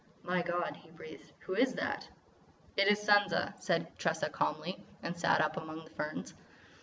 "My 0.23 0.41
God," 0.41 0.77
he 0.77 0.89
breathed, 0.89 1.31
"who 1.41 1.53
is 1.53 1.73
that!" 1.75 2.09
"It 2.75 2.87
is 2.87 2.97
Sansa," 2.99 3.53
said 3.61 3.95
Tressa 3.99 4.29
calmly, 4.31 4.83
and 5.03 5.15
sat 5.15 5.41
up 5.41 5.57
among 5.57 5.83
the 5.83 5.91
ferns. 5.91 6.33